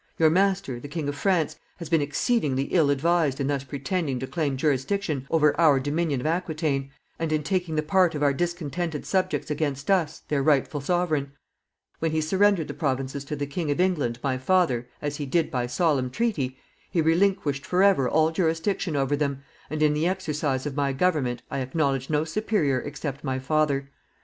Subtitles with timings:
[0.17, 4.25] Your master, the King of France, has been exceedingly ill advised in thus pretending to
[4.25, 6.89] claim jurisdiction over our dominion of Aquitaine,
[7.19, 11.33] and in taking the part of our discontented subjects against us, their rightful sovereign.
[11.99, 15.51] When he surrendered the provinces to the King of England, my father, as he did
[15.51, 16.57] by solemn treaty,
[16.89, 21.59] he relinquished forever all jurisdiction over them, and in the exercise of my government I
[21.59, 23.91] acknowledge no superior except my father.